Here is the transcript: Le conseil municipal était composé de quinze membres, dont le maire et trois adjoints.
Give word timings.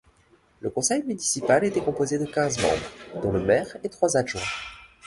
Le 0.61 0.71
conseil 0.71 1.03
municipal 1.03 1.63
était 1.63 1.79
composé 1.83 2.17
de 2.17 2.25
quinze 2.25 2.57
membres, 2.57 3.21
dont 3.21 3.31
le 3.31 3.43
maire 3.45 3.77
et 3.83 3.89
trois 3.89 4.17
adjoints. 4.17 4.41